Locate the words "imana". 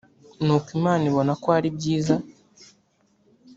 0.77-1.03